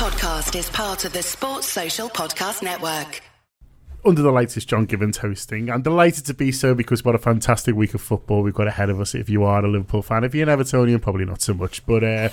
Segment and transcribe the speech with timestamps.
[0.00, 3.20] podcast is part of the Sports Social Podcast Network.
[4.02, 5.70] Under the Lights is John Gibbons hosting.
[5.70, 8.88] I'm delighted to be so because what a fantastic week of football we've got ahead
[8.88, 10.24] of us if you are a Liverpool fan.
[10.24, 11.84] If you're an Evertonian, probably not so much.
[11.84, 12.30] But uh,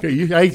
[0.06, 0.52] you, I,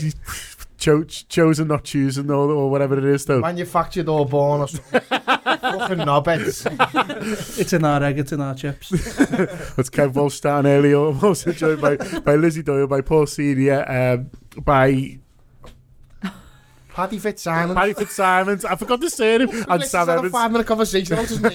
[0.84, 3.40] cho- chosen, not choosing, or, or whatever it is, though.
[3.40, 5.00] Manufactured or born or something.
[5.02, 6.68] Fucking knobheads.
[7.60, 8.90] It's in our egg, it's in our chips.
[9.76, 14.30] That's Kev Wolfstan earlier, also joined by, by Lizzi Doyle, by Paul Senior, um,
[14.64, 15.20] by
[16.90, 17.74] Paddy Fitzsimons.
[17.74, 18.66] Paddy Fitzsimons.
[18.66, 19.50] I forgot to say him.
[19.68, 20.32] And This Sam is a Evans.
[20.32, 21.54] five minute conversation about his name.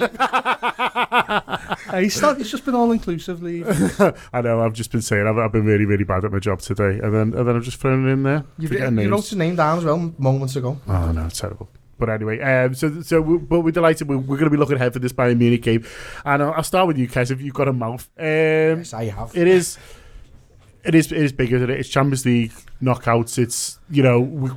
[1.92, 4.12] Hey, he's, still, he's just been all inclusive, inclusively.
[4.33, 4.60] I know.
[4.60, 7.14] I've just been saying I've, I've been really, really bad at my job today, and
[7.14, 8.45] then and then I've just thrown it in there.
[8.59, 9.28] You, you wrote names.
[9.30, 10.78] his name down as well moments ago.
[10.87, 11.69] Oh no, it's terrible.
[11.98, 14.09] But anyway, um, so so we, but we're delighted.
[14.09, 15.84] We're, we're going to be looking ahead for this Bayern Munich game,
[16.24, 17.30] and I'll, I'll start with you, Kes.
[17.30, 19.36] If you've got a mouth, um, Yes, I have.
[19.36, 19.78] it is,
[20.84, 21.80] it is, it is bigger than it.
[21.80, 22.52] It's Champions League
[22.83, 23.39] knockouts.
[23.39, 24.50] It's you know we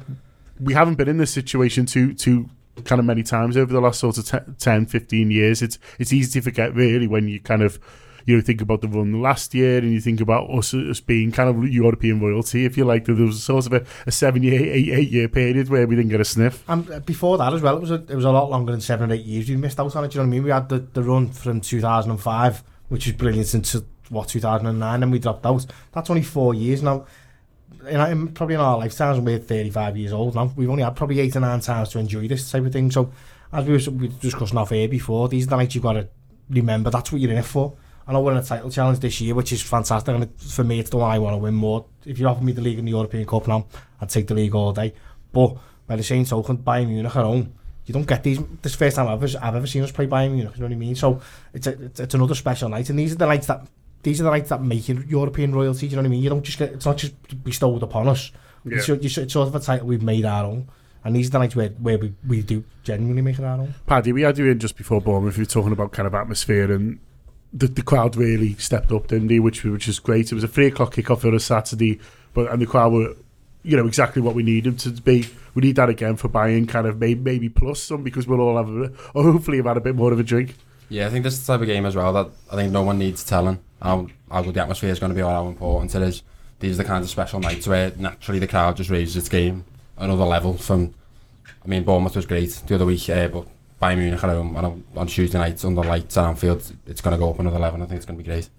[0.59, 2.49] we haven't been in this situation too too
[2.85, 5.61] kind of many times over the last sort of te- 10, 15 years.
[5.61, 7.79] It's it's easy to forget really when you kind of
[8.25, 11.31] you know think about the run last year and you think about us as being
[11.31, 13.05] kind of European royalty, if you like.
[13.05, 15.95] There was a sort of a, a seven year, eight, eight year period where we
[15.95, 16.63] didn't get a sniff.
[16.67, 18.81] And uh, before that as well, it was a, it was a lot longer than
[18.81, 19.49] seven or eight years.
[19.49, 20.13] We missed out on it.
[20.13, 20.43] You know what I mean?
[20.43, 25.19] We had the, the run from 2005, which was brilliant, into what 2009, and we
[25.19, 25.65] dropped out.
[25.91, 27.05] That's only four years now.
[27.87, 31.35] In, probably in our lifetimes, we're 35 years old now, we've only had probably eight
[31.35, 32.91] or nine times to enjoy this type of thing.
[32.91, 33.11] So,
[33.51, 35.93] as we were, we were discussing off air before, these are the nights you've got
[35.93, 36.07] to
[36.49, 37.73] remember that's what you're in it for.
[38.07, 40.89] And I in a title challenge this year, which is fantastic, and for me, it's
[40.89, 41.85] the one I want to win more.
[42.05, 43.67] If you offer me the league and the European Cup now,
[44.01, 44.93] I'd take the league all day.
[45.31, 45.55] But
[45.87, 47.53] by the same token, Bayern Munich at home,
[47.85, 48.39] you don't get these.
[48.61, 50.53] This first time I've I've ever seen us play Bayern Munich.
[50.55, 50.95] You know what I mean?
[50.95, 51.21] So
[51.53, 53.65] it's a, it's, it's another special night, and these are the nights that
[54.03, 55.87] these are the nights that make you European royalty.
[55.87, 56.23] Do you know what I mean?
[56.23, 58.31] You don't just get it's not just bestowed upon us.
[58.63, 58.77] Yeah.
[58.77, 60.67] It's, it's, it's sort of a title we've made our own,
[61.03, 63.73] and these are the nights where, where we, we do genuinely make it our own.
[63.87, 65.37] Paddy, we had you in just before Bournemouth.
[65.37, 66.99] We were talking about kind of atmosphere and
[67.53, 69.39] the, the crowd really stepped up, didn't they?
[69.39, 70.31] Which which is great.
[70.31, 71.99] It was a three o'clock kickoff on a Saturday,
[72.33, 73.15] but and the crowd were,
[73.63, 75.27] you know, exactly what we need them to be.
[75.53, 78.57] We need that again for Bayern kind of maybe, maybe plus some because we'll all
[78.57, 80.55] have a, or hopefully have had a bit more of a drink.
[80.91, 82.81] Yeah, I think this is the type of game as well that I think no
[82.81, 85.95] one needs telling how, how good the atmosphere is going to be or how important
[85.95, 86.21] it is.
[86.59, 89.63] These are the kinds of special nights where naturally the crowd just raises its game
[89.97, 90.93] another level from,
[91.63, 93.47] I mean, Bournemouth was great the other week, uh, but
[93.81, 97.17] Bayern Munich at home on, on Tuesday nights under lights at Anfield, it's going to
[97.17, 97.81] go up another level.
[97.81, 98.49] I think it's going to be great.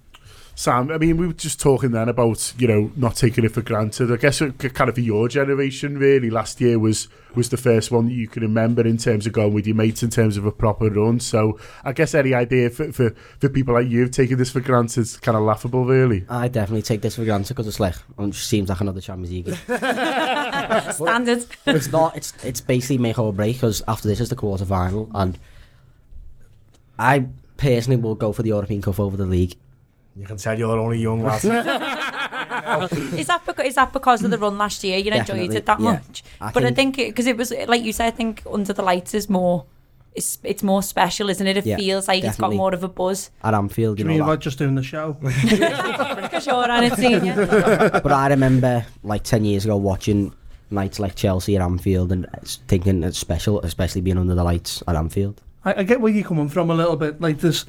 [0.55, 3.63] Sam, I mean, we were just talking then about, you know, not taking it for
[3.63, 4.13] granted.
[4.13, 8.07] I guess kind of for your generation, really, last year was was the first one
[8.07, 10.53] that you can remember in terms of going with your mates, in terms of a
[10.53, 11.19] proper run.
[11.19, 14.61] So I guess any idea for, for, for people like you of taking this for
[14.61, 16.27] granted is kind of laughable, really.
[16.29, 19.31] I definitely take this for granted because it's like, it just seems like another Champions
[19.31, 19.49] League.
[20.93, 21.47] Standard.
[21.67, 25.11] it's not, it's, it's basically make or break because after this is the quarter final
[25.15, 25.39] and
[26.99, 29.57] I personally will go for the European Cup over the league
[30.17, 31.43] You can tell you're only young lad.
[33.19, 34.99] Is that because is that because of the run last year?
[34.99, 35.93] You enjoyed Definitely, it that yeah.
[35.93, 38.83] much, I but I think because it, was like you said, I think under the
[38.83, 39.65] lights is more.
[40.15, 41.57] It's it's more special, isn't it?
[41.57, 44.09] It Yeah, feels like it's got more of a buzz At Anfield, Do you you
[44.11, 44.25] mean know.
[44.25, 45.13] about just doing the show?
[45.23, 47.35] because you're on it, senior.
[48.05, 50.35] But I remember like ten years ago watching
[50.71, 52.27] nights like Chelsea at Anfield and
[52.69, 55.41] thinking it's special, especially being under the lights at Anfield.
[55.65, 57.21] I, I get where you're coming from a little bit.
[57.21, 57.65] Like this,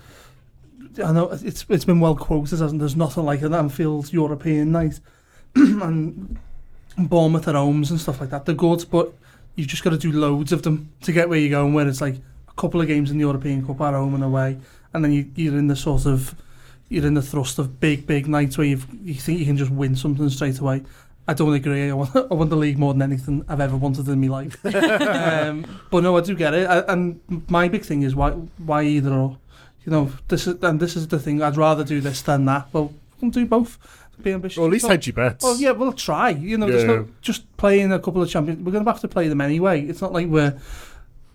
[1.04, 5.00] I know it's it's been well quoted, hasn't there's nothing like an Anfield European night
[5.56, 6.38] and
[6.98, 8.46] Bournemouth at homes and stuff like that.
[8.46, 9.14] They're good, but
[9.56, 11.74] you've just got to do loads of them to get where you're going.
[11.74, 12.16] Where it's like
[12.48, 14.58] a couple of games in the European Cup at home and away,
[14.94, 16.36] and then you, you're in the sort of
[16.90, 19.72] you're in the thrust of big big nights where you you think you can just
[19.72, 20.84] win something straight away.
[21.28, 21.90] I don't agree.
[21.90, 24.64] I want, I want the league more than anything I've ever wanted in my life.
[24.66, 26.68] um, but no, I do get it.
[26.70, 29.38] I, and my big thing is why why either or.
[29.86, 31.42] You know, this is and this is the thing.
[31.42, 32.68] I'd rather do this than that.
[32.74, 33.78] Well, we'll do both.
[34.22, 34.58] Be ambitious.
[34.60, 35.44] Or at least Well, hedge your bets.
[35.44, 36.30] well, yeah, we'll try.
[36.30, 36.88] You know, there's Yeah.
[36.88, 38.64] no just playing a couple of champions.
[38.64, 39.82] We're going to have to play them anyway.
[39.82, 40.56] It's not like we're,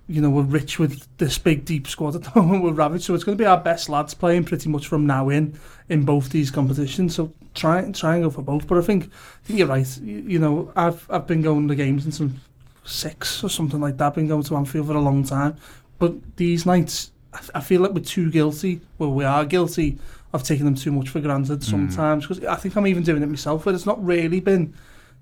[0.06, 2.62] you know, we're rich with this big deep squad at the moment.
[2.62, 5.29] We're ravaged, so it's going to be our best lads playing pretty much from now
[5.29, 5.59] in
[5.89, 7.17] in both these competitions.
[7.17, 8.67] So try and try and go for both.
[8.69, 9.99] But I think I think you're right.
[10.01, 12.37] You, you know, I've I've been going to games in some
[12.85, 14.15] six or something like that.
[14.15, 15.56] Been going to Anfield for a long time,
[15.99, 17.11] but these nights.
[17.55, 18.81] I feel like we're too guilty.
[18.99, 19.99] Well, we are guilty
[20.32, 22.26] of taking them too much for granted sometimes.
[22.26, 24.75] Because I think I'm even doing it myself, where it's not really been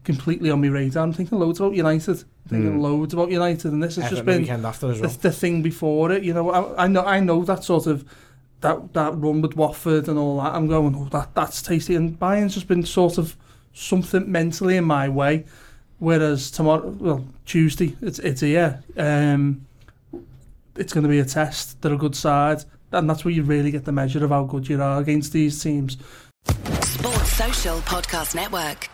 [0.04, 1.02] completely on my radar.
[1.02, 4.42] I'm thinking loads about United, thinking loads about United, and this has just Everton been
[4.42, 6.22] weekend after as the, the thing before it.
[6.22, 8.04] You know, I, I know I know that sort of
[8.60, 10.54] that that run with Watford and all that.
[10.54, 11.94] I'm going, oh, that that's tasty.
[11.94, 13.36] And Bayern's just been sort of
[13.72, 15.44] something mentally in my way
[15.98, 18.82] Whereas tomorrow, well, Tuesday, it's it's here.
[18.96, 19.66] Um,
[20.78, 21.81] it's going to be a test.
[21.82, 24.69] They're a good side, and that's where you really get the measure of how good
[24.69, 25.96] you are against these teams.
[26.82, 28.88] Sports Social Podcast Network.